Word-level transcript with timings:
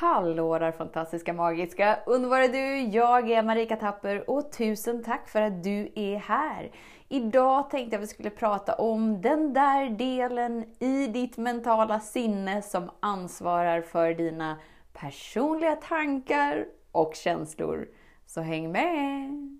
Hallå 0.00 0.58
där 0.58 0.72
fantastiska, 0.72 1.32
magiska, 1.32 1.98
underbara 2.06 2.48
du! 2.48 2.78
Jag 2.78 3.30
är 3.30 3.42
Marika 3.42 3.76
Tapper 3.76 4.30
och 4.30 4.52
tusen 4.52 5.04
tack 5.04 5.28
för 5.28 5.42
att 5.42 5.62
du 5.62 5.92
är 5.94 6.16
här! 6.16 6.70
Idag 7.08 7.70
tänkte 7.70 7.96
jag 7.96 8.02
att 8.02 8.08
vi 8.08 8.14
skulle 8.14 8.30
prata 8.30 8.74
om 8.74 9.22
den 9.22 9.52
där 9.52 9.90
delen 9.90 10.64
i 10.78 11.06
ditt 11.06 11.36
mentala 11.36 12.00
sinne 12.00 12.62
som 12.62 12.90
ansvarar 13.00 13.80
för 13.80 14.14
dina 14.14 14.56
personliga 14.92 15.76
tankar 15.76 16.66
och 16.92 17.14
känslor. 17.14 17.88
Så 18.26 18.40
häng 18.40 18.72
med! 18.72 19.59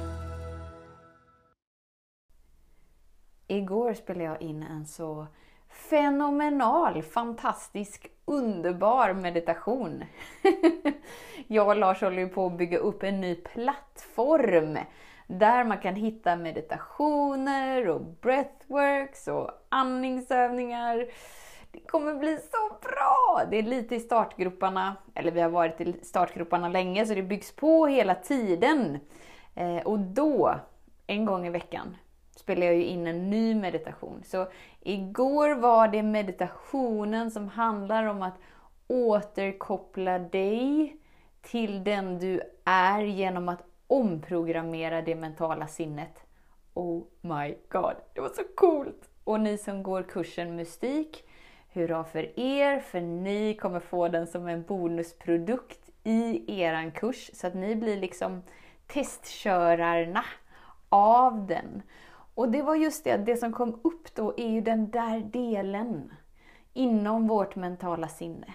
Igår 3.51 3.93
spelade 3.93 4.25
jag 4.25 4.41
in 4.41 4.63
en 4.63 4.85
så 4.85 5.27
fenomenal, 5.69 7.03
fantastisk, 7.03 8.07
underbar 8.25 9.13
meditation. 9.13 10.03
jag 11.47 11.67
och 11.67 11.75
Lars 11.75 12.01
håller 12.01 12.19
ju 12.19 12.27
på 12.27 12.45
att 12.45 12.57
bygga 12.57 12.77
upp 12.77 13.03
en 13.03 13.21
ny 13.21 13.35
plattform 13.35 14.77
där 15.27 15.63
man 15.63 15.77
kan 15.77 15.95
hitta 15.95 16.35
meditationer 16.35 17.87
och 17.87 18.01
breathworks 18.01 19.27
och 19.27 19.51
andningsövningar. 19.69 21.07
Det 21.71 21.79
kommer 21.79 22.15
bli 22.15 22.37
så 22.37 22.75
bra! 22.81 23.41
Det 23.49 23.57
är 23.57 23.63
lite 23.63 23.95
i 23.95 23.99
startgroparna, 23.99 24.95
eller 25.15 25.31
vi 25.31 25.41
har 25.41 25.49
varit 25.49 25.81
i 25.81 25.93
startgroparna 26.03 26.69
länge 26.69 27.05
så 27.05 27.13
det 27.13 27.23
byggs 27.23 27.55
på 27.55 27.87
hela 27.87 28.15
tiden. 28.15 28.99
Eh, 29.55 29.77
och 29.77 29.99
då, 29.99 30.55
en 31.07 31.25
gång 31.25 31.47
i 31.47 31.49
veckan, 31.49 31.95
spelar 32.41 32.67
jag 32.67 32.75
ju 32.75 32.83
in 32.83 33.07
en 33.07 33.29
ny 33.29 33.55
meditation. 33.55 34.23
Så 34.25 34.47
igår 34.79 35.55
var 35.55 35.87
det 35.87 36.03
meditationen 36.03 37.31
som 37.31 37.47
handlar 37.47 38.05
om 38.05 38.21
att 38.21 38.37
återkoppla 38.87 40.19
dig 40.19 40.97
till 41.41 41.83
den 41.83 42.19
du 42.19 42.41
är 42.65 43.01
genom 43.01 43.49
att 43.49 43.63
omprogrammera 43.87 45.01
det 45.01 45.15
mentala 45.15 45.67
sinnet. 45.67 46.23
Oh 46.73 47.03
my 47.21 47.55
god, 47.69 47.95
det 48.13 48.21
var 48.21 48.29
så 48.29 48.43
coolt! 48.55 49.09
Och 49.23 49.39
ni 49.39 49.57
som 49.57 49.83
går 49.83 50.03
kursen 50.03 50.55
Mystik, 50.55 51.23
hurra 51.73 52.03
för 52.03 52.39
er, 52.39 52.79
för 52.79 53.01
ni 53.01 53.53
kommer 53.53 53.79
få 53.79 54.07
den 54.07 54.27
som 54.27 54.47
en 54.47 54.63
bonusprodukt 54.63 55.89
i 56.03 56.61
eran 56.61 56.91
kurs, 56.91 57.29
så 57.33 57.47
att 57.47 57.53
ni 57.53 57.75
blir 57.75 57.97
liksom 57.97 58.41
testkörarna 58.87 60.23
av 60.89 61.47
den. 61.47 61.81
Och 62.41 62.51
det 62.51 62.61
var 62.61 62.75
just 62.75 63.03
det, 63.03 63.17
det 63.17 63.37
som 63.37 63.53
kom 63.53 63.79
upp 63.83 64.15
då 64.15 64.33
är 64.37 64.49
ju 64.49 64.61
den 64.61 64.91
där 64.91 65.19
delen 65.19 66.11
inom 66.73 67.27
vårt 67.27 67.55
mentala 67.55 68.07
sinne 68.07 68.53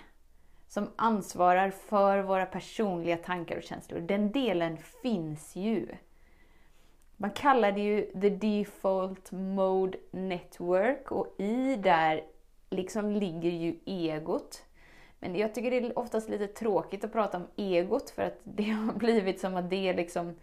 som 0.69 0.89
ansvarar 0.97 1.71
för 1.71 2.19
våra 2.19 2.47
personliga 2.47 3.17
tankar 3.17 3.57
och 3.57 3.63
känslor. 3.63 4.01
Den 4.01 4.33
delen 4.33 4.77
finns 5.03 5.57
ju. 5.57 5.89
Man 7.17 7.31
kallar 7.31 7.73
det 7.73 7.81
ju 7.81 8.03
the 8.21 8.31
default 8.31 9.33
mode 9.33 9.99
network 10.11 11.13
och 11.13 11.35
i 11.39 11.77
där 11.77 12.25
liksom 12.71 13.11
ligger 13.11 13.51
ju 13.51 13.79
egot. 13.85 14.65
Men 15.19 15.37
jag 15.37 15.55
tycker 15.55 15.71
det 15.71 15.77
är 15.77 15.99
oftast 15.99 16.29
lite 16.29 16.47
tråkigt 16.47 17.05
att 17.05 17.13
prata 17.13 17.37
om 17.37 17.47
egot 17.57 18.11
för 18.11 18.23
att 18.23 18.39
det 18.45 18.71
har 18.71 18.93
blivit 18.93 19.41
som 19.41 19.57
att 19.57 19.71
det 19.71 19.89
är 19.89 19.95
liksom 19.95 20.35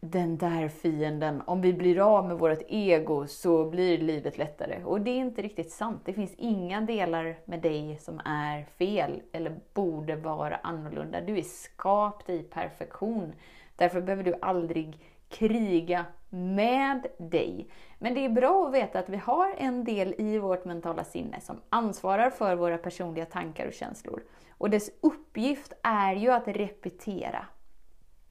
den 0.00 0.38
där 0.38 0.68
fienden, 0.68 1.42
om 1.46 1.60
vi 1.60 1.72
blir 1.72 2.16
av 2.16 2.28
med 2.28 2.38
vårt 2.38 2.62
ego 2.68 3.26
så 3.26 3.64
blir 3.64 3.98
livet 3.98 4.38
lättare. 4.38 4.84
Och 4.84 5.00
det 5.00 5.10
är 5.10 5.18
inte 5.18 5.42
riktigt 5.42 5.70
sant. 5.70 6.02
Det 6.04 6.12
finns 6.12 6.34
inga 6.36 6.80
delar 6.80 7.38
med 7.44 7.60
dig 7.60 7.98
som 8.00 8.20
är 8.24 8.64
fel 8.64 9.22
eller 9.32 9.60
borde 9.74 10.16
vara 10.16 10.56
annorlunda. 10.56 11.20
Du 11.20 11.38
är 11.38 11.42
skapt 11.42 12.30
i 12.30 12.42
perfektion. 12.42 13.32
Därför 13.76 14.00
behöver 14.00 14.24
du 14.24 14.34
aldrig 14.42 14.98
kriga 15.28 16.04
med 16.28 17.06
dig. 17.18 17.70
Men 17.98 18.14
det 18.14 18.24
är 18.24 18.28
bra 18.28 18.66
att 18.66 18.74
veta 18.74 18.98
att 18.98 19.08
vi 19.08 19.16
har 19.16 19.54
en 19.58 19.84
del 19.84 20.14
i 20.18 20.38
vårt 20.38 20.64
mentala 20.64 21.04
sinne 21.04 21.40
som 21.40 21.60
ansvarar 21.68 22.30
för 22.30 22.56
våra 22.56 22.78
personliga 22.78 23.26
tankar 23.26 23.66
och 23.66 23.72
känslor. 23.72 24.22
Och 24.50 24.70
dess 24.70 24.90
uppgift 25.00 25.72
är 25.82 26.14
ju 26.14 26.30
att 26.30 26.48
repetera 26.48 27.46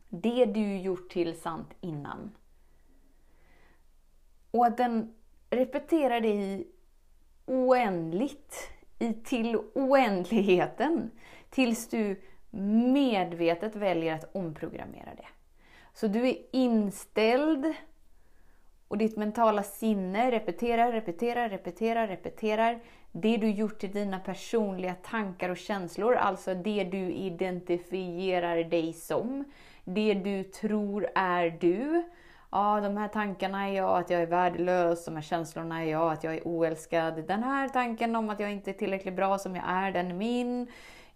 det 0.10 0.46
du 0.46 0.78
gjort 0.78 1.10
till 1.10 1.40
sant 1.40 1.74
innan. 1.82 2.32
Och 4.52 4.66
att 4.66 4.78
den 4.78 5.14
repeterar 5.50 6.22
det 6.22 6.34
i 6.34 6.68
oändligt, 7.46 8.56
i 9.00 9.14
till 9.14 9.56
oändligheten, 9.56 11.12
tills 11.50 11.88
du 11.88 12.22
medvetet 12.94 13.76
väljer 13.76 14.14
att 14.14 14.36
omprogrammera 14.36 15.16
det. 15.18 15.28
Så 15.94 16.08
du 16.08 16.30
är 16.30 16.38
inställd 16.52 17.74
och 18.88 18.98
ditt 18.98 19.18
mentala 19.18 19.64
sinne 19.64 20.32
repeterar, 20.32 20.92
repeterar, 20.92 21.50
repeterar, 21.50 22.08
repeterar 22.08 22.80
det 23.12 23.38
du 23.38 23.52
gjort 23.52 23.80
till 23.80 23.92
dina 23.92 24.20
personliga 24.20 24.96
tankar 24.96 25.50
och 25.50 25.58
känslor, 25.58 26.16
alltså 26.16 26.54
det 26.54 26.84
du 26.84 27.12
identifierar 27.12 28.64
dig 28.64 28.94
som 28.94 29.46
det 29.94 30.14
du 30.14 30.44
tror 30.44 31.10
är 31.16 31.58
du. 31.60 32.04
Ja, 32.52 32.82
de 32.82 32.98
här 32.98 33.08
tankarna 33.08 33.70
är 33.70 33.74
jag, 33.74 33.98
att 33.98 34.10
jag 34.10 34.22
är 34.22 34.26
värdelös. 34.26 35.06
De 35.06 35.16
här 35.16 35.22
känslorna 35.22 35.84
är 35.84 35.92
jag, 35.92 36.12
att 36.12 36.24
jag 36.24 36.36
är 36.36 36.48
oälskad. 36.48 37.28
Den 37.28 37.44
här 37.44 37.70
tanken 37.70 38.16
om 38.16 38.30
att 38.30 38.40
jag 38.40 38.52
inte 38.52 38.72
är 38.72 38.74
tillräckligt 38.74 39.16
bra 39.16 39.38
som 39.38 39.56
jag 39.56 39.66
är, 39.68 39.92
den 39.92 40.12
är 40.12 40.14
min. 40.14 40.68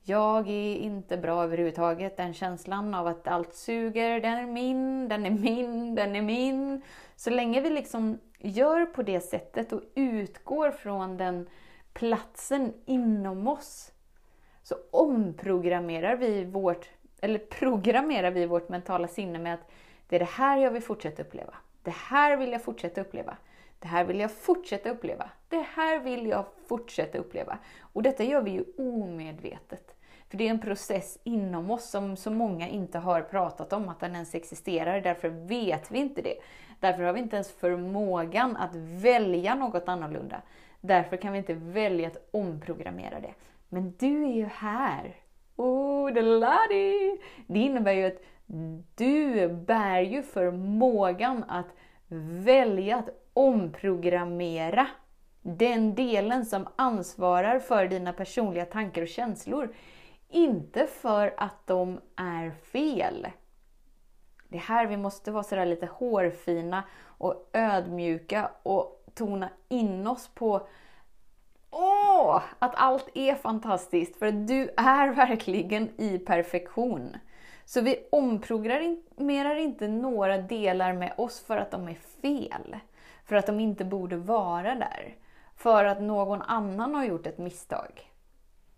Jag 0.03 0.47
är 0.47 0.75
inte 0.75 1.17
bra 1.17 1.43
överhuvudtaget. 1.43 2.17
Den 2.17 2.33
känslan 2.33 2.93
av 2.93 3.07
att 3.07 3.27
allt 3.27 3.53
suger, 3.53 4.19
den 4.19 4.33
är 4.33 4.45
min, 4.45 5.07
den 5.07 5.25
är 5.25 5.31
min, 5.31 5.95
den 5.95 6.15
är 6.15 6.21
min. 6.21 6.81
Så 7.15 7.29
länge 7.29 7.61
vi 7.61 7.69
liksom 7.69 8.19
gör 8.39 8.85
på 8.85 9.03
det 9.03 9.19
sättet 9.19 9.73
och 9.73 9.81
utgår 9.95 10.71
från 10.71 11.17
den 11.17 11.47
platsen 11.93 12.73
inom 12.85 13.47
oss 13.47 13.91
så 14.63 14.75
omprogrammerar 14.91 16.15
vi 16.15 16.45
vårt 16.45 16.89
eller 17.23 17.39
programmerar 17.39 18.31
vi 18.31 18.45
vårt 18.45 18.69
mentala 18.69 19.07
sinne 19.07 19.39
med 19.39 19.53
att 19.53 19.71
det 20.07 20.15
är 20.15 20.19
det 20.19 20.25
här 20.25 20.57
jag 20.57 20.71
vill 20.71 20.81
fortsätta 20.81 21.21
uppleva. 21.21 21.53
Det 21.83 21.93
här 22.09 22.37
vill 22.37 22.51
jag 22.51 22.63
fortsätta 22.63 23.01
uppleva. 23.01 23.37
Det 23.79 23.87
här 23.87 24.05
vill 24.05 24.19
jag 24.19 24.31
fortsätta 24.31 24.89
uppleva. 24.89 25.29
Det 25.49 25.65
här 25.75 25.99
vill 25.99 26.27
jag 26.27 26.45
fortsätta 26.67 27.17
uppleva. 27.17 27.57
Och 27.79 28.03
detta 28.03 28.23
gör 28.23 28.41
vi 28.41 28.51
ju 28.51 28.63
omedvetet. 28.77 29.95
För 30.29 30.37
det 30.37 30.47
är 30.47 30.49
en 30.49 30.59
process 30.59 31.19
inom 31.23 31.71
oss 31.71 31.89
som 31.89 32.17
så 32.17 32.31
många 32.31 32.67
inte 32.67 32.99
har 32.99 33.21
pratat 33.21 33.73
om 33.73 33.89
att 33.89 33.99
den 33.99 34.13
ens 34.13 34.35
existerar. 34.35 35.01
Därför 35.01 35.29
vet 35.29 35.91
vi 35.91 35.99
inte 35.99 36.21
det. 36.21 36.35
Därför 36.79 37.03
har 37.03 37.13
vi 37.13 37.19
inte 37.19 37.35
ens 37.35 37.51
förmågan 37.51 38.57
att 38.57 38.75
välja 38.75 39.55
något 39.55 39.89
annorlunda. 39.89 40.41
Därför 40.81 41.17
kan 41.17 41.31
vi 41.31 41.37
inte 41.37 41.53
välja 41.53 42.07
att 42.07 42.27
omprogrammera 42.31 43.19
det. 43.19 43.33
Men 43.69 43.93
du 43.99 44.23
är 44.23 44.33
ju 44.33 44.45
här 44.45 45.22
Oh, 45.55 46.13
deladi! 46.13 47.21
Det 47.47 47.59
innebär 47.59 47.93
ju 47.93 48.05
att 48.05 48.21
du 48.95 49.47
bär 49.47 50.01
ju 50.01 50.23
förmågan 50.23 51.43
att 51.47 51.67
välja 52.43 52.97
att 52.97 53.09
omprogrammera 53.33 54.87
den 55.41 55.95
delen 55.95 56.45
som 56.45 56.67
ansvarar 56.75 57.59
för 57.59 57.87
dina 57.87 58.13
personliga 58.13 58.65
tankar 58.65 59.01
och 59.01 59.07
känslor. 59.07 59.75
Inte 60.29 60.87
för 60.87 61.33
att 61.37 61.67
de 61.67 61.99
är 62.15 62.51
fel. 62.51 63.27
Det 64.47 64.57
är 64.57 64.61
här 64.61 64.85
vi 64.85 64.97
måste 64.97 65.31
vara 65.31 65.43
sådär 65.43 65.65
lite 65.65 65.85
hårfina 65.85 66.83
och 67.05 67.49
ödmjuka 67.53 68.51
och 68.63 69.05
tona 69.13 69.49
in 69.69 70.07
oss 70.07 70.27
på 70.27 70.67
Åh, 71.75 72.41
att 72.59 72.75
allt 72.75 73.09
är 73.13 73.35
fantastiskt 73.35 74.19
för 74.19 74.31
du 74.31 74.69
är 74.77 75.07
verkligen 75.15 75.89
i 76.01 76.19
perfektion. 76.19 77.17
Så 77.65 77.81
vi 77.81 78.07
omprogrammerar 78.11 79.55
inte 79.55 79.87
några 79.87 80.37
delar 80.37 80.93
med 80.93 81.13
oss 81.17 81.39
för 81.45 81.57
att 81.57 81.71
de 81.71 81.87
är 81.87 81.97
fel. 82.21 82.77
För 83.25 83.35
att 83.35 83.45
de 83.45 83.59
inte 83.59 83.85
borde 83.85 84.17
vara 84.17 84.75
där. 84.75 85.15
För 85.55 85.85
att 85.85 86.01
någon 86.01 86.41
annan 86.41 86.95
har 86.95 87.05
gjort 87.05 87.27
ett 87.27 87.37
misstag. 87.37 88.11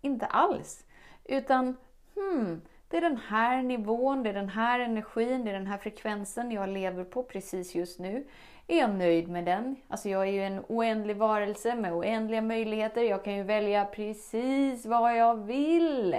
Inte 0.01 0.25
alls. 0.25 0.85
Utan, 1.23 1.77
hmm, 2.15 2.61
det 2.87 2.97
är 2.97 3.01
den 3.01 3.19
här 3.27 3.61
nivån, 3.63 4.23
det 4.23 4.29
är 4.29 4.33
den 4.33 4.49
här 4.49 4.79
energin, 4.79 5.45
det 5.45 5.51
är 5.51 5.53
den 5.53 5.67
här 5.67 5.77
frekvensen 5.77 6.51
jag 6.51 6.69
lever 6.69 7.03
på 7.03 7.23
precis 7.23 7.75
just 7.75 7.99
nu. 7.99 8.27
Är 8.67 8.77
jag 8.77 8.95
nöjd 8.95 9.27
med 9.27 9.45
den? 9.45 9.75
Alltså 9.87 10.09
jag 10.09 10.21
är 10.21 10.31
ju 10.31 10.43
en 10.43 10.63
oändlig 10.67 11.17
varelse 11.17 11.75
med 11.75 11.93
oändliga 11.93 12.41
möjligheter. 12.41 13.03
Jag 13.03 13.23
kan 13.23 13.35
ju 13.35 13.43
välja 13.43 13.85
precis 13.85 14.85
vad 14.85 15.17
jag 15.17 15.35
vill. 15.35 16.15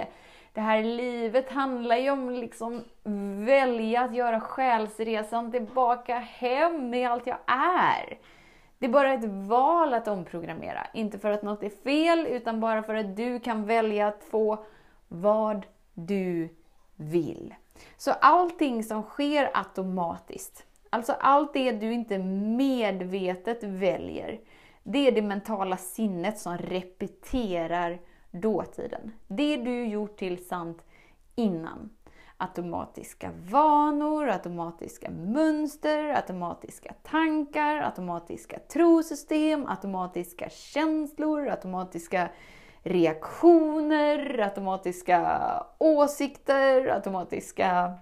Det 0.53 0.61
här 0.61 0.83
livet 0.83 1.49
handlar 1.49 1.95
ju 1.95 2.09
om 2.09 2.29
liksom 2.29 2.83
välja 3.45 4.01
att 4.01 4.15
göra 4.15 4.39
själsresan 4.39 5.51
tillbaka 5.51 6.17
hem 6.19 6.89
med 6.89 7.11
allt 7.11 7.27
jag 7.27 7.37
är. 7.47 8.17
Det 8.79 8.85
är 8.85 8.89
bara 8.89 9.13
ett 9.13 9.25
val 9.47 9.93
att 9.93 10.07
omprogrammera. 10.07 10.87
Inte 10.93 11.19
för 11.19 11.31
att 11.31 11.43
något 11.43 11.63
är 11.63 11.69
fel, 11.69 12.27
utan 12.27 12.59
bara 12.59 12.83
för 12.83 12.95
att 12.95 13.15
du 13.15 13.39
kan 13.39 13.65
välja 13.65 14.07
att 14.07 14.23
få 14.23 14.65
vad 15.07 15.65
du 15.93 16.49
vill. 16.95 17.55
Så 17.97 18.11
allting 18.11 18.83
som 18.83 19.03
sker 19.03 19.49
automatiskt, 19.53 20.66
alltså 20.89 21.13
allt 21.19 21.53
det 21.53 21.71
du 21.71 21.93
inte 21.93 22.17
medvetet 22.57 23.63
väljer, 23.63 24.39
det 24.83 25.07
är 25.07 25.11
det 25.11 25.21
mentala 25.21 25.77
sinnet 25.77 26.39
som 26.39 26.57
repeterar 26.57 27.99
dåtiden. 28.31 29.11
Det 29.27 29.57
du 29.57 29.85
gjort 29.85 30.17
till 30.17 30.45
sant 30.45 30.81
innan. 31.35 31.89
Automatiska 32.37 33.31
vanor, 33.49 34.29
automatiska 34.29 35.09
mönster, 35.11 36.03
automatiska 36.15 36.93
tankar, 37.03 37.81
automatiska 37.81 38.59
trosystem, 38.59 39.67
automatiska 39.67 40.49
känslor, 40.49 41.49
automatiska 41.49 42.29
reaktioner, 42.83 44.39
automatiska 44.39 45.63
åsikter, 45.77 46.87
automatiska 46.87 47.93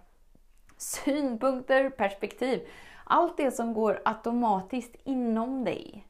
synpunkter, 0.77 1.89
perspektiv. 1.89 2.67
Allt 3.03 3.37
det 3.37 3.51
som 3.51 3.73
går 3.73 4.01
automatiskt 4.05 4.95
inom 5.03 5.63
dig 5.63 6.07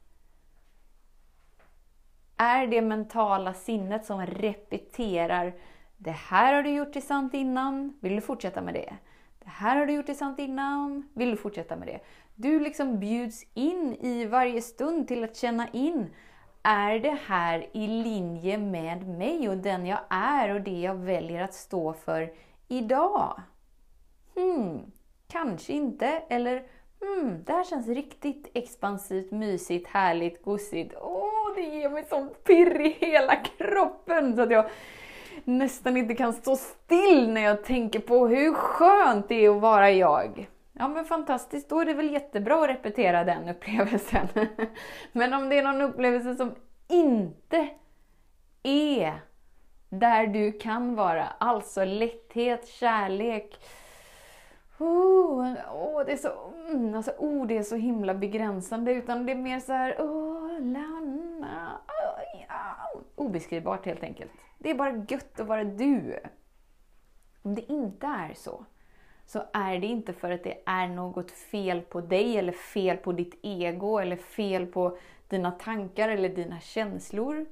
är 2.36 2.66
det 2.66 2.80
mentala 2.80 3.54
sinnet 3.54 4.04
som 4.04 4.26
repeterar 4.26 5.54
Det 5.96 6.10
här 6.10 6.54
har 6.54 6.62
du 6.62 6.70
gjort 6.70 6.92
till 6.92 7.06
sant 7.06 7.34
innan, 7.34 7.98
vill 8.00 8.14
du 8.14 8.20
fortsätta 8.20 8.62
med 8.62 8.74
det? 8.74 8.96
Det 9.38 9.48
här 9.48 9.76
har 9.76 9.86
du 9.86 9.92
gjort 9.92 10.06
till 10.06 10.18
sant 10.18 10.38
innan, 10.38 11.08
vill 11.14 11.30
du 11.30 11.36
fortsätta 11.36 11.76
med 11.76 11.88
det? 11.88 12.00
Du 12.34 12.60
liksom 12.60 12.98
bjuds 12.98 13.44
in 13.54 13.96
i 14.00 14.26
varje 14.26 14.62
stund 14.62 15.08
till 15.08 15.24
att 15.24 15.36
känna 15.36 15.68
in 15.68 16.10
är 16.62 16.98
det 16.98 17.18
här 17.26 17.66
i 17.72 17.86
linje 17.86 18.58
med 18.58 19.08
mig 19.08 19.48
och 19.48 19.56
den 19.56 19.86
jag 19.86 19.98
är 20.10 20.54
och 20.54 20.60
det 20.60 20.80
jag 20.80 20.94
väljer 20.94 21.42
att 21.42 21.54
stå 21.54 21.92
för 21.92 22.32
idag? 22.68 23.42
Hmm, 24.36 24.92
kanske 25.28 25.72
inte. 25.72 26.06
Eller 26.28 26.62
hmm, 27.00 27.44
det 27.44 27.52
här 27.52 27.64
känns 27.64 27.88
riktigt 27.88 28.50
expansivt, 28.54 29.30
mysigt, 29.30 29.88
härligt, 29.88 30.42
gosigt. 30.42 30.94
Åh, 31.00 31.54
det 31.56 31.62
ger 31.62 31.90
mig 31.90 32.04
sånt 32.04 32.44
pirr 32.44 32.80
i 32.80 32.88
hela 32.88 33.36
kroppen 33.36 34.36
så 34.36 34.42
att 34.42 34.50
jag 34.50 34.70
nästan 35.44 35.96
inte 35.96 36.14
kan 36.14 36.32
stå 36.32 36.56
still 36.56 37.30
när 37.32 37.40
jag 37.40 37.64
tänker 37.64 38.00
på 38.00 38.26
hur 38.26 38.54
skönt 38.54 39.28
det 39.28 39.44
är 39.44 39.50
att 39.50 39.60
vara 39.60 39.90
jag. 39.90 40.48
Ja 40.72 40.88
men 40.88 41.04
fantastiskt, 41.04 41.68
då 41.68 41.80
är 41.80 41.84
det 41.84 41.94
väl 41.94 42.12
jättebra 42.12 42.62
att 42.62 42.70
repetera 42.70 43.24
den 43.24 43.48
upplevelsen. 43.48 44.28
men 45.12 45.34
om 45.34 45.48
det 45.48 45.58
är 45.58 45.62
någon 45.62 45.82
upplevelse 45.82 46.34
som 46.34 46.54
inte 46.88 47.68
är 48.62 49.20
där 49.88 50.26
du 50.26 50.52
kan 50.52 50.94
vara, 50.94 51.24
alltså 51.24 51.84
lätthet, 51.84 52.68
kärlek, 52.68 53.60
Oh, 54.78 55.54
oh, 55.72 56.04
det, 56.06 56.12
är 56.12 56.16
så, 56.16 56.52
mm, 56.70 56.94
alltså, 56.94 57.10
oh, 57.18 57.46
det 57.46 57.58
är 57.58 57.62
så 57.62 57.76
himla 57.76 58.14
begränsande. 58.14 58.92
Utan 58.92 59.26
det 59.26 59.32
är 59.32 59.36
mer 59.36 59.60
så 59.60 59.72
här... 59.72 59.96
Oh, 59.98 60.60
Lanna, 60.60 61.80
oh, 61.88 62.44
ja. 62.48 63.00
Obeskrivbart 63.14 63.86
helt 63.86 64.02
enkelt. 64.02 64.30
Det 64.58 64.70
är 64.70 64.74
bara 64.74 65.04
gött 65.08 65.40
att 65.40 65.46
vara 65.46 65.64
du. 65.64 66.18
Om 67.42 67.54
det 67.54 67.72
inte 67.72 68.06
är 68.06 68.34
så, 68.34 68.64
så 69.26 69.42
är 69.52 69.78
det 69.78 69.86
inte 69.86 70.12
för 70.12 70.30
att 70.30 70.44
det 70.44 70.62
är 70.66 70.88
något 70.88 71.30
fel 71.30 71.80
på 71.80 72.00
dig 72.00 72.36
eller 72.36 72.52
fel 72.52 72.96
på 72.96 73.12
ditt 73.12 73.38
ego 73.42 73.98
eller 73.98 74.16
fel 74.16 74.66
på 74.66 74.98
dina 75.28 75.50
tankar 75.50 76.08
eller 76.08 76.28
dina 76.28 76.60
känslor. 76.60 77.46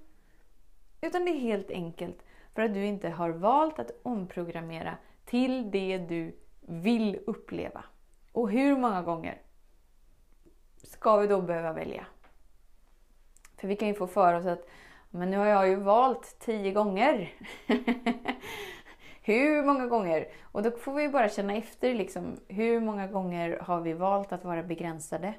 Utan 1.01 1.25
det 1.25 1.31
är 1.31 1.41
helt 1.41 1.71
enkelt 1.71 2.23
för 2.55 2.63
att 2.63 2.75
du 2.75 2.85
inte 2.85 3.09
har 3.09 3.31
valt 3.31 3.79
att 3.79 3.91
omprogrammera 4.03 4.97
till 5.25 5.71
det 5.71 5.99
du 5.99 6.37
vill 6.67 7.19
uppleva. 7.27 7.85
Och 8.33 8.51
hur 8.51 8.77
många 8.77 9.03
gånger 9.03 9.43
ska 10.83 11.17
vi 11.17 11.27
då 11.27 11.41
behöva 11.43 11.73
välja? 11.73 12.07
För 13.57 13.69
vi 13.69 13.77
kan 13.77 13.89
ju 13.89 13.95
få 13.95 14.07
för 14.07 14.35
oss 14.35 14.47
att 14.47 14.69
men 15.15 15.31
nu 15.31 15.37
har 15.37 15.47
jag 15.47 15.69
ju 15.69 15.77
valt 15.77 16.37
tio 16.41 16.73
gånger. 16.73 17.33
hur 19.23 19.63
många 19.63 19.87
gånger? 19.87 20.29
Och 20.43 20.63
då 20.63 20.71
får 20.71 20.95
vi 20.95 21.09
bara 21.09 21.29
känna 21.29 21.57
efter 21.57 21.95
liksom, 21.95 22.37
hur 22.49 22.81
många 22.81 23.07
gånger 23.07 23.59
har 23.61 23.81
vi 23.81 23.93
valt 23.93 24.33
att 24.33 24.45
vara 24.45 24.63
begränsade 24.63 25.35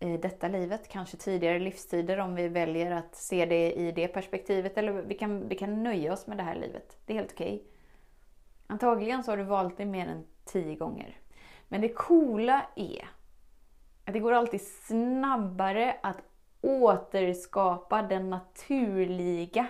i 0.00 0.16
detta 0.16 0.48
livet? 0.48 0.88
Kanske 0.88 1.16
tidigare 1.16 1.58
livstider 1.58 2.18
om 2.18 2.34
vi 2.34 2.48
väljer 2.48 2.90
att 2.90 3.14
se 3.14 3.46
det 3.46 3.72
i 3.72 3.92
det 3.92 4.08
perspektivet. 4.08 4.78
Eller 4.78 4.92
vi 4.92 5.14
kan, 5.14 5.48
vi 5.48 5.54
kan 5.54 5.82
nöja 5.82 6.12
oss 6.12 6.26
med 6.26 6.36
det 6.36 6.42
här 6.42 6.54
livet. 6.54 6.96
Det 7.06 7.12
är 7.12 7.16
helt 7.16 7.32
okej. 7.32 7.54
Okay. 7.54 7.71
Antagligen 8.72 9.24
så 9.24 9.32
har 9.32 9.36
du 9.36 9.42
valt 9.42 9.76
det 9.76 9.86
mer 9.86 10.06
än 10.06 10.24
tio 10.44 10.76
gånger. 10.76 11.16
Men 11.68 11.80
det 11.80 11.88
coola 11.88 12.66
är 12.76 13.08
att 14.04 14.12
det 14.12 14.20
går 14.20 14.32
alltid 14.32 14.60
snabbare 14.60 15.96
att 16.02 16.16
återskapa 16.60 18.02
den 18.02 18.30
naturliga 18.30 19.66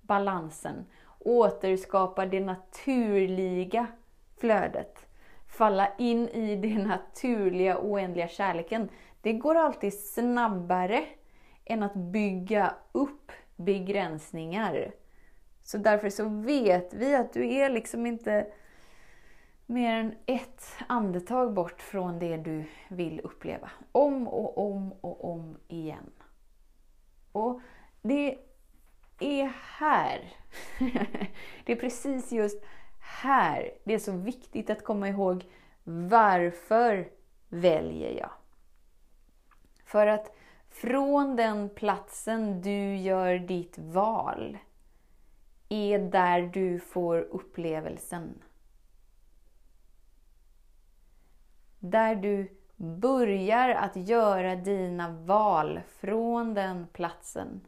balansen. 0.00 0.86
Återskapa 1.18 2.26
det 2.26 2.40
naturliga 2.40 3.86
flödet. 4.40 5.06
Falla 5.46 5.88
in 5.98 6.28
i 6.28 6.56
den 6.56 6.82
naturliga 6.82 7.78
oändliga 7.78 8.28
kärleken. 8.28 8.88
Det 9.20 9.32
går 9.32 9.54
alltid 9.54 10.00
snabbare 10.00 11.04
än 11.64 11.82
att 11.82 11.94
bygga 11.94 12.74
upp 12.92 13.32
begränsningar. 13.56 14.92
Så 15.66 15.78
därför 15.78 16.10
så 16.10 16.28
vet 16.28 16.94
vi 16.94 17.14
att 17.14 17.32
du 17.32 17.54
är 17.54 17.70
liksom 17.70 18.06
inte 18.06 18.46
mer 19.66 19.94
än 19.94 20.14
ett 20.26 20.64
andetag 20.86 21.54
bort 21.54 21.82
från 21.82 22.18
det 22.18 22.36
du 22.36 22.64
vill 22.88 23.20
uppleva. 23.24 23.70
Om 23.92 24.28
och 24.28 24.58
om 24.58 24.92
och 24.92 25.30
om 25.32 25.58
igen. 25.68 26.10
Och 27.32 27.60
det 28.02 28.38
är 29.18 29.52
här, 29.78 30.32
det 31.64 31.72
är 31.72 31.76
precis 31.76 32.32
just 32.32 32.64
här 33.00 33.70
det 33.84 33.94
är 33.94 33.98
så 33.98 34.12
viktigt 34.12 34.70
att 34.70 34.84
komma 34.84 35.08
ihåg 35.08 35.44
varför 35.84 37.08
väljer 37.48 38.18
jag? 38.18 38.30
För 39.84 40.06
att 40.06 40.36
från 40.70 41.36
den 41.36 41.68
platsen 41.68 42.62
du 42.62 42.96
gör 42.96 43.38
ditt 43.38 43.78
val 43.78 44.58
är 45.68 45.98
där 45.98 46.42
du 46.42 46.78
får 46.78 47.18
upplevelsen. 47.20 48.42
Där 51.78 52.14
du 52.14 52.56
börjar 52.76 53.68
att 53.68 53.96
göra 53.96 54.56
dina 54.56 55.10
val 55.10 55.80
från 56.00 56.54
den 56.54 56.86
platsen 56.92 57.60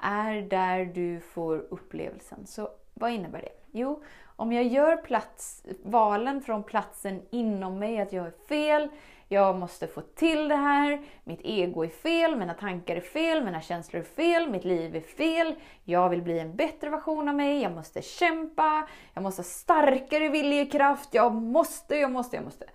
är 0.00 0.42
där 0.42 0.84
du 0.84 1.20
får 1.20 1.66
upplevelsen. 1.70 2.46
Så 2.46 2.70
vad 2.94 3.10
innebär 3.10 3.40
det? 3.40 3.52
Jo, 3.72 4.02
om 4.36 4.52
jag 4.52 4.66
gör 4.66 4.96
plats, 4.96 5.66
valen 5.82 6.42
från 6.42 6.62
platsen 6.62 7.22
inom 7.30 7.78
mig, 7.78 8.00
att 8.00 8.12
jag 8.12 8.26
är 8.26 8.46
fel, 8.48 8.88
jag 9.28 9.56
måste 9.56 9.86
få 9.86 10.00
till 10.00 10.48
det 10.48 10.56
här, 10.56 11.02
mitt 11.24 11.40
ego 11.44 11.84
är 11.84 11.88
fel, 11.88 12.36
mina 12.36 12.54
tankar 12.54 12.96
är 12.96 13.00
fel, 13.00 13.44
mina 13.44 13.60
känslor 13.60 14.00
är 14.00 14.06
fel, 14.06 14.50
mitt 14.50 14.64
liv 14.64 14.96
är 14.96 15.00
fel, 15.00 15.54
jag 15.84 16.08
vill 16.08 16.22
bli 16.22 16.38
en 16.38 16.56
bättre 16.56 16.90
version 16.90 17.28
av 17.28 17.34
mig, 17.34 17.62
jag 17.62 17.72
måste 17.72 18.02
kämpa, 18.02 18.88
jag 19.14 19.22
måste 19.22 19.40
ha 19.42 19.44
starkare 19.44 20.28
viljekraft, 20.28 21.14
jag 21.14 21.34
måste, 21.34 21.96
jag 21.96 22.10
måste, 22.10 22.36
jag 22.36 22.44
måste. 22.44 22.66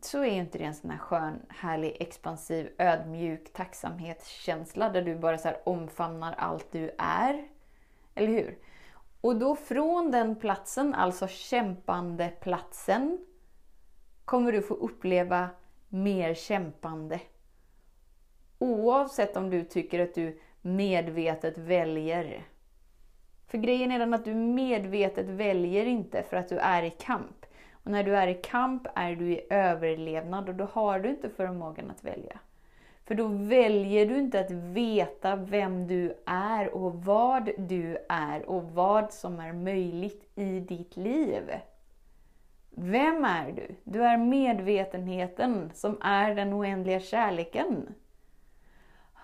Så 0.00 0.18
är 0.18 0.24
inte 0.24 0.58
det 0.58 0.64
en 0.64 0.74
sån 0.74 0.90
här 0.90 0.98
skön, 0.98 1.42
härlig, 1.48 1.96
expansiv, 2.00 2.70
ödmjuk 2.78 3.52
tacksamhetskänsla 3.52 4.88
där 4.88 5.02
du 5.02 5.14
bara 5.14 5.38
så 5.38 5.50
omfamnar 5.64 6.34
allt 6.38 6.72
du 6.72 6.90
är. 6.98 7.48
Eller 8.14 8.28
hur? 8.28 8.58
Och 9.20 9.36
då 9.36 9.56
från 9.56 10.10
den 10.10 10.36
platsen, 10.36 10.94
alltså 10.94 11.26
kämpande 11.28 12.28
platsen, 12.40 13.18
kommer 14.24 14.52
du 14.52 14.62
få 14.62 14.74
uppleva 14.74 15.48
mer 15.88 16.34
kämpande. 16.34 17.20
Oavsett 18.58 19.36
om 19.36 19.50
du 19.50 19.64
tycker 19.64 20.00
att 20.00 20.14
du 20.14 20.38
medvetet 20.60 21.58
väljer. 21.58 22.44
För 23.46 23.58
grejen 23.58 23.90
är 23.90 23.98
den 23.98 24.14
att 24.14 24.24
du 24.24 24.34
medvetet 24.34 25.26
väljer 25.26 25.86
inte 25.86 26.22
för 26.22 26.36
att 26.36 26.48
du 26.48 26.58
är 26.58 26.82
i 26.82 26.90
kamp. 26.90 27.46
Och 27.72 27.90
när 27.90 28.04
du 28.04 28.16
är 28.16 28.26
i 28.26 28.34
kamp 28.34 28.86
är 28.94 29.14
du 29.14 29.32
i 29.32 29.46
överlevnad 29.50 30.48
och 30.48 30.54
då 30.54 30.64
har 30.64 30.98
du 30.98 31.08
inte 31.08 31.30
förmågan 31.30 31.90
att 31.90 32.04
välja. 32.04 32.38
För 33.04 33.14
då 33.14 33.26
väljer 33.26 34.06
du 34.06 34.18
inte 34.18 34.40
att 34.40 34.50
veta 34.50 35.36
vem 35.36 35.86
du 35.86 36.14
är 36.26 36.74
och 36.74 36.94
vad 37.04 37.50
du 37.58 37.96
är 38.08 38.48
och 38.48 38.62
vad 38.62 39.12
som 39.12 39.40
är 39.40 39.52
möjligt 39.52 40.30
i 40.34 40.60
ditt 40.60 40.96
liv. 40.96 41.50
Vem 42.76 43.24
är 43.24 43.52
du? 43.52 43.74
Du 43.84 44.02
är 44.02 44.16
medvetenheten 44.16 45.70
som 45.74 45.98
är 46.00 46.34
den 46.34 46.54
oändliga 46.54 47.00
kärleken. 47.00 47.94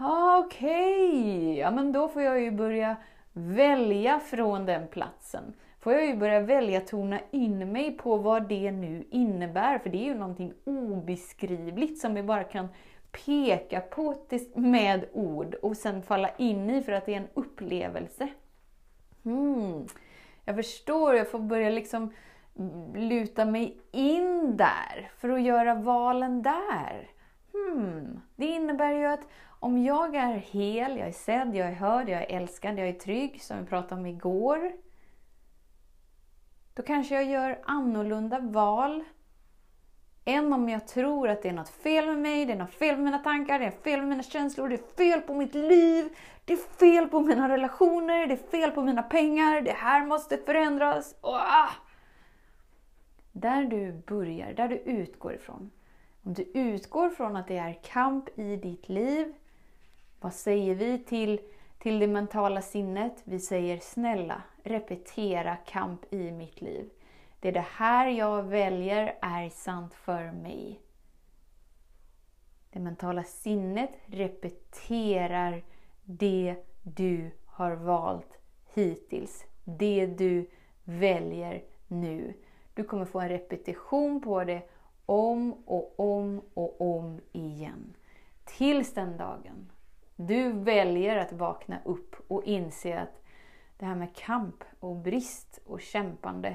Okej, 0.00 1.38
okay. 1.38 1.58
ja 1.58 1.70
men 1.70 1.92
då 1.92 2.08
får 2.08 2.22
jag 2.22 2.40
ju 2.40 2.50
börja 2.50 2.96
välja 3.32 4.20
från 4.20 4.66
den 4.66 4.88
platsen. 4.88 5.54
Får 5.80 5.92
jag 5.92 6.06
ju 6.06 6.16
börja 6.16 6.40
välja 6.40 6.80
tona 6.80 7.20
in 7.30 7.72
mig 7.72 7.90
på 7.98 8.16
vad 8.16 8.48
det 8.48 8.70
nu 8.70 9.04
innebär, 9.10 9.78
för 9.78 9.90
det 9.90 9.98
är 9.98 10.04
ju 10.04 10.14
någonting 10.14 10.52
obeskrivligt 10.64 12.00
som 12.00 12.14
vi 12.14 12.22
bara 12.22 12.44
kan 12.44 12.68
peka 13.26 13.80
på 13.80 14.16
med 14.54 15.04
ord 15.12 15.54
och 15.54 15.76
sen 15.76 16.02
falla 16.02 16.30
in 16.36 16.70
i 16.70 16.82
för 16.82 16.92
att 16.92 17.06
det 17.06 17.14
är 17.14 17.20
en 17.20 17.28
upplevelse. 17.34 18.28
Hmm. 19.22 19.86
Jag 20.44 20.56
förstår, 20.56 21.14
jag 21.14 21.30
får 21.30 21.38
börja 21.38 21.70
liksom 21.70 22.12
luta 22.94 23.44
mig 23.44 23.80
in 23.90 24.56
där 24.56 25.10
för 25.16 25.28
att 25.28 25.42
göra 25.42 25.74
valen 25.74 26.42
där. 26.42 27.10
Hmm. 27.52 28.20
Det 28.36 28.46
innebär 28.46 28.92
ju 28.92 29.06
att 29.06 29.28
om 29.60 29.82
jag 29.82 30.14
är 30.14 30.34
hel, 30.34 30.96
jag 30.96 31.08
är 31.08 31.12
sedd, 31.12 31.54
jag 31.54 31.68
är 31.68 31.72
hörd, 31.72 32.08
jag 32.08 32.22
är 32.22 32.36
älskad, 32.36 32.78
jag 32.78 32.88
är 32.88 32.92
trygg, 32.92 33.42
som 33.42 33.58
vi 33.58 33.66
pratade 33.66 34.00
om 34.00 34.06
igår. 34.06 34.72
Då 36.74 36.82
kanske 36.82 37.14
jag 37.14 37.24
gör 37.24 37.60
annorlunda 37.64 38.38
val 38.38 39.04
än 40.24 40.52
om 40.52 40.68
jag 40.68 40.86
tror 40.86 41.28
att 41.28 41.42
det 41.42 41.48
är 41.48 41.52
något 41.52 41.68
fel 41.68 42.06
med 42.06 42.18
mig, 42.18 42.46
det 42.46 42.52
är 42.52 42.56
något 42.56 42.74
fel 42.74 42.96
med 42.96 43.04
mina 43.04 43.18
tankar, 43.18 43.58
det 43.58 43.66
är 43.66 43.70
fel 43.70 44.00
med 44.00 44.08
mina 44.08 44.22
känslor, 44.22 44.68
det 44.68 44.74
är 44.74 44.96
fel 44.96 45.20
på 45.20 45.34
mitt 45.34 45.54
liv, 45.54 46.16
det 46.44 46.52
är 46.52 46.56
fel 46.56 47.08
på 47.08 47.20
mina 47.20 47.48
relationer, 47.48 48.26
det 48.26 48.32
är 48.32 48.50
fel 48.50 48.70
på 48.70 48.82
mina 48.82 49.02
pengar, 49.02 49.60
det 49.60 49.72
här 49.72 50.06
måste 50.06 50.36
förändras. 50.36 51.14
Ah! 51.20 51.70
Där 53.40 53.64
du 53.64 53.92
börjar, 53.92 54.52
där 54.52 54.68
du 54.68 54.76
utgår 54.76 55.34
ifrån. 55.34 55.70
Om 56.22 56.34
du 56.34 56.42
utgår 56.42 57.10
från 57.10 57.36
att 57.36 57.48
det 57.48 57.56
är 57.56 57.72
kamp 57.72 58.38
i 58.38 58.56
ditt 58.56 58.88
liv, 58.88 59.32
vad 60.20 60.34
säger 60.34 60.74
vi 60.74 60.98
till, 60.98 61.40
till 61.78 61.98
det 61.98 62.06
mentala 62.06 62.62
sinnet? 62.62 63.22
Vi 63.24 63.38
säger 63.38 63.78
snälla, 63.78 64.42
repetera 64.62 65.56
kamp 65.56 66.12
i 66.12 66.30
mitt 66.30 66.60
liv. 66.60 66.90
Det 67.40 67.48
är 67.48 67.52
det 67.52 67.66
här 67.70 68.08
jag 68.08 68.42
väljer 68.42 69.18
är 69.22 69.48
sant 69.48 69.94
för 69.94 70.32
mig. 70.32 70.80
Det 72.70 72.80
mentala 72.80 73.24
sinnet 73.24 73.90
repeterar 74.06 75.62
det 76.04 76.56
du 76.82 77.30
har 77.46 77.72
valt 77.72 78.38
hittills. 78.74 79.44
Det 79.64 80.06
du 80.06 80.50
väljer 80.84 81.62
nu. 81.88 82.34
Du 82.80 82.84
kommer 82.84 83.04
få 83.04 83.20
en 83.20 83.28
repetition 83.28 84.20
på 84.20 84.44
det 84.44 84.62
om 85.06 85.52
och 85.52 86.00
om 86.00 86.42
och 86.54 86.80
om 86.80 87.20
igen. 87.32 87.96
Tills 88.44 88.94
den 88.94 89.16
dagen 89.16 89.72
du 90.16 90.52
väljer 90.52 91.16
att 91.16 91.32
vakna 91.32 91.78
upp 91.84 92.16
och 92.28 92.44
inse 92.44 92.98
att 92.98 93.22
det 93.78 93.84
här 93.84 93.94
med 93.94 94.16
kamp 94.16 94.64
och 94.80 94.96
brist 94.96 95.60
och 95.66 95.80
kämpande 95.80 96.48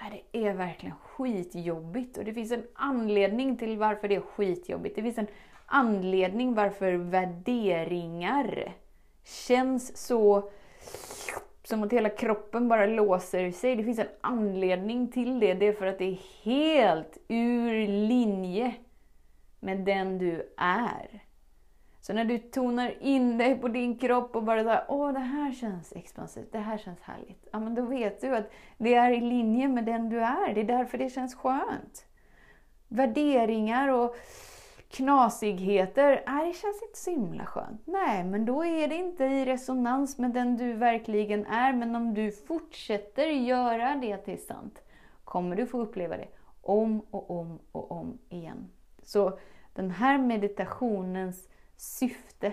äh, 0.00 0.16
det 0.32 0.46
är 0.46 0.54
verkligen 0.54 0.96
skitjobbigt. 0.96 2.18
Och 2.18 2.24
det 2.24 2.34
finns 2.34 2.52
en 2.52 2.66
anledning 2.74 3.56
till 3.56 3.78
varför 3.78 4.08
det 4.08 4.14
är 4.14 4.20
skitjobbigt. 4.20 4.96
Det 4.96 5.02
finns 5.02 5.18
en 5.18 5.28
anledning 5.66 6.54
varför 6.54 6.92
värderingar 6.92 8.72
känns 9.24 9.96
så 10.06 10.50
som 11.62 11.82
att 11.82 11.92
hela 11.92 12.08
kroppen 12.08 12.68
bara 12.68 12.86
låser 12.86 13.50
sig. 13.50 13.76
Det 13.76 13.84
finns 13.84 13.98
en 13.98 14.08
anledning 14.20 15.12
till 15.12 15.40
det. 15.40 15.54
Det 15.54 15.66
är 15.66 15.72
för 15.72 15.86
att 15.86 15.98
det 15.98 16.04
är 16.04 16.18
helt 16.42 17.18
ur 17.28 17.86
linje 17.88 18.74
med 19.60 19.80
den 19.80 20.18
du 20.18 20.54
är. 20.56 21.22
Så 22.00 22.12
när 22.12 22.24
du 22.24 22.38
tonar 22.38 23.02
in 23.02 23.38
dig 23.38 23.58
på 23.58 23.68
din 23.68 23.98
kropp 23.98 24.36
och 24.36 24.42
bara 24.42 24.62
såhär, 24.62 24.84
åh 24.88 25.12
det 25.12 25.18
här 25.20 25.52
känns 25.52 25.92
expansivt, 25.92 26.52
det 26.52 26.58
här 26.58 26.78
känns 26.78 27.00
härligt. 27.00 27.48
Ja 27.52 27.60
men 27.60 27.74
då 27.74 27.82
vet 27.82 28.20
du 28.20 28.36
att 28.36 28.50
det 28.78 28.94
är 28.94 29.10
i 29.10 29.20
linje 29.20 29.68
med 29.68 29.84
den 29.84 30.08
du 30.08 30.20
är. 30.20 30.54
Det 30.54 30.60
är 30.60 30.64
därför 30.64 30.98
det 30.98 31.10
känns 31.10 31.34
skönt. 31.34 32.06
Värderingar 32.88 33.88
och 33.88 34.16
knasigheter, 34.92 36.22
nej 36.26 36.46
det 36.46 36.52
känns 36.52 36.82
inte 36.82 36.98
så 36.98 37.10
himla 37.10 37.46
skönt. 37.46 37.86
Nej, 37.86 38.24
men 38.24 38.44
då 38.44 38.64
är 38.64 38.88
det 38.88 38.94
inte 38.94 39.24
i 39.24 39.44
resonans 39.44 40.18
med 40.18 40.30
den 40.30 40.56
du 40.56 40.72
verkligen 40.72 41.46
är. 41.46 41.72
Men 41.72 41.96
om 41.96 42.14
du 42.14 42.32
fortsätter 42.32 43.26
göra 43.26 43.94
det 43.94 44.16
till 44.16 44.46
sant, 44.46 44.82
kommer 45.24 45.56
du 45.56 45.66
få 45.66 45.80
uppleva 45.80 46.16
det 46.16 46.28
om 46.62 47.00
och 47.10 47.30
om 47.30 47.58
och 47.72 47.92
om 47.92 48.18
igen. 48.28 48.70
Så 49.02 49.38
den 49.74 49.90
här 49.90 50.18
meditationens 50.18 51.48
syfte 51.76 52.52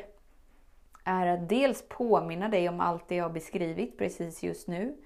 är 1.04 1.28
att 1.28 1.50
dels 1.50 1.90
påminna 1.90 2.50
dig 2.50 2.70
om 2.70 2.82
allt 2.82 3.08
det 3.08 3.16
jag 3.16 3.26
har 3.26 3.30
beskrivit 3.30 3.98
precis 3.98 4.44
just 4.44 4.68
nu, 4.68 4.98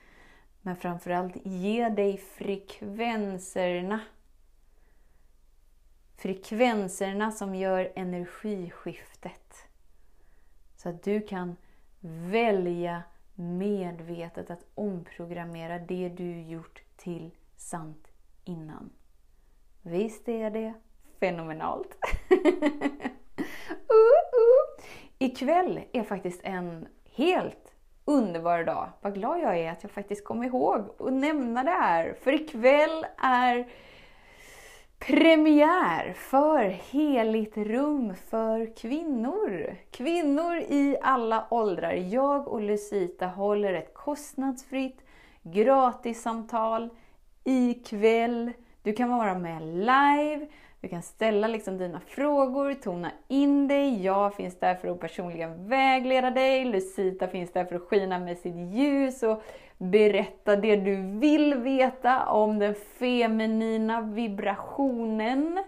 men 0.62 0.76
framförallt 0.76 1.36
ge 1.44 1.90
dig 1.90 2.18
frekvenserna. 2.18 4.00
Frekvenserna 6.24 7.32
som 7.32 7.56
gör 7.56 7.92
energiskiftet. 7.96 9.68
Så 10.76 10.90
att 10.90 11.04
du 11.04 11.22
kan 11.22 11.56
välja 12.02 13.04
medvetet 13.36 14.50
att 14.50 14.66
omprogrammera 14.76 15.80
det 15.80 16.10
du 16.10 16.42
gjort 16.42 16.84
till 16.98 17.32
sant 17.58 18.08
innan. 18.44 18.90
Visst 19.82 20.30
är 20.30 20.52
det 20.52 20.74
fenomenalt? 21.20 21.98
uh, 22.32 22.40
uh. 23.92 24.86
Ikväll 25.18 25.82
är 25.92 26.04
faktiskt 26.04 26.42
en 26.44 26.88
helt 27.16 27.76
underbar 28.06 28.64
dag. 28.64 28.90
Vad 29.02 29.14
glad 29.14 29.40
jag 29.40 29.58
är 29.58 29.72
att 29.72 29.84
jag 29.84 29.92
faktiskt 29.92 30.26
kom 30.26 30.44
ihåg 30.44 30.96
att 31.00 31.14
nämna 31.14 31.64
det 31.64 31.72
här. 31.72 32.16
För 32.22 32.34
ikväll 32.34 33.06
är 33.18 33.70
premiär 35.08 36.14
för 36.14 36.64
Heligt 36.64 37.58
rum 37.58 38.14
för 38.30 38.76
kvinnor. 38.76 39.76
Kvinnor 39.92 40.58
i 40.58 40.98
alla 41.02 41.48
åldrar. 41.50 41.94
Jag 41.94 42.48
och 42.48 42.62
Lucita 42.62 43.28
håller 43.28 43.74
ett 43.74 43.94
kostnadsfritt 43.94 45.02
gratissamtal 45.44 46.90
ikväll. 47.44 48.52
Du 48.84 48.94
kan 48.94 49.10
vara 49.10 49.40
med 49.40 49.62
live. 49.64 50.48
Du 50.84 50.90
kan 50.90 51.02
ställa 51.02 51.48
liksom 51.48 51.78
dina 51.78 52.00
frågor, 52.00 52.74
tona 52.74 53.12
in 53.28 53.68
dig. 53.68 54.04
Jag 54.04 54.36
finns 54.36 54.60
där 54.60 54.76
för 54.76 54.88
att 54.88 55.00
personligen 55.00 55.68
vägleda 55.68 56.32
dig. 56.32 56.66
Lucita 56.66 57.28
finns 57.28 57.52
där 57.52 57.66
för 57.66 57.76
att 57.76 57.82
skina 57.82 58.20
med 58.20 58.38
sitt 58.38 58.56
ljus 58.56 59.24
och 59.24 59.44
berätta 59.78 60.56
det 60.56 60.76
du 60.76 60.96
vill 60.96 61.54
veta 61.54 62.26
om 62.26 62.60
den 62.60 62.76
feminina 62.76 64.02
vibrationen. 64.02 65.64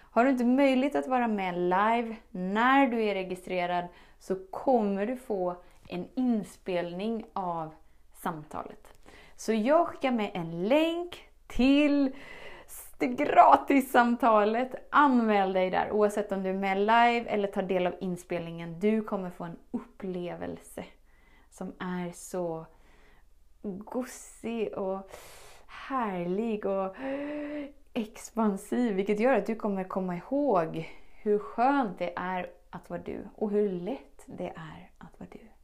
Har 0.00 0.24
du 0.24 0.30
inte 0.30 0.44
möjlighet 0.44 0.96
att 0.96 1.06
vara 1.06 1.28
med 1.28 1.54
live 1.54 2.16
när 2.30 2.86
du 2.86 3.02
är 3.02 3.14
registrerad 3.14 3.84
så 4.18 4.36
kommer 4.50 5.06
du 5.06 5.16
få 5.16 5.56
en 5.88 6.08
inspelning 6.14 7.24
av 7.32 7.74
samtalet. 8.14 8.88
Så 9.36 9.52
jag 9.52 9.88
skickar 9.88 10.10
med 10.10 10.30
en 10.34 10.68
länk 10.68 11.28
till 11.46 12.12
det 12.98 13.06
gratissamtalet. 13.06 14.74
Anmäl 14.90 15.52
dig 15.52 15.70
där 15.70 15.90
oavsett 15.90 16.32
om 16.32 16.42
du 16.42 16.50
är 16.50 16.54
med 16.54 16.78
live 16.78 17.24
eller 17.26 17.48
tar 17.48 17.62
del 17.62 17.86
av 17.86 17.94
inspelningen. 18.00 18.80
Du 18.80 19.02
kommer 19.02 19.30
få 19.30 19.44
en 19.44 19.56
upplevelse 19.70 20.84
som 21.50 21.72
är 21.78 22.12
så 22.12 22.66
gosig 23.62 24.72
och 24.72 25.10
härlig 25.66 26.66
och 26.66 26.96
expansiv. 27.92 28.94
Vilket 28.94 29.20
gör 29.20 29.34
att 29.34 29.46
du 29.46 29.54
kommer 29.54 29.84
komma 29.84 30.16
ihåg 30.16 30.90
hur 31.22 31.38
skönt 31.38 31.98
det 31.98 32.12
är 32.16 32.50
att 32.70 32.90
vara 32.90 33.00
du 33.00 33.28
och 33.34 33.50
hur 33.50 33.72
lätt 33.72 34.24
det 34.26 34.48
är 34.48 34.90
att 34.98 35.20
vara 35.20 35.30
du. 35.32 35.55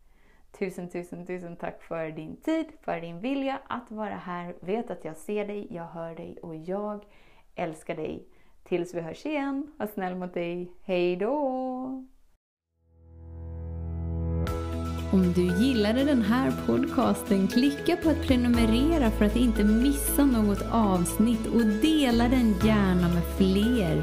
Tusen, 0.62 0.88
tusen, 0.88 1.26
tusen 1.26 1.56
tack 1.56 1.82
för 1.82 2.10
din 2.10 2.36
tid, 2.36 2.66
för 2.84 3.00
din 3.00 3.20
vilja 3.20 3.60
att 3.68 3.90
vara 3.90 4.16
här. 4.16 4.54
Vet 4.60 4.90
att 4.90 5.04
jag 5.04 5.16
ser 5.16 5.46
dig, 5.46 5.66
jag 5.70 5.84
hör 5.84 6.14
dig 6.14 6.38
och 6.42 6.56
jag 6.56 7.04
älskar 7.54 7.96
dig. 7.96 8.26
Tills 8.64 8.94
vi 8.94 9.00
hörs 9.00 9.26
igen, 9.26 9.72
var 9.76 9.86
snäll 9.86 10.14
mot 10.14 10.34
dig. 10.34 10.72
Hej 10.84 11.16
då! 11.16 11.34
Om 15.12 15.32
du 15.34 15.64
gillade 15.64 16.04
den 16.04 16.22
här 16.22 16.52
podcasten, 16.66 17.48
klicka 17.48 17.96
på 17.96 18.10
att 18.10 18.26
prenumerera 18.26 19.10
för 19.10 19.24
att 19.24 19.36
inte 19.36 19.64
missa 19.64 20.24
något 20.24 20.62
avsnitt 20.72 21.46
och 21.46 21.66
dela 21.66 22.28
den 22.28 22.54
gärna 22.64 23.08
med 23.08 23.24
fler. 23.36 24.02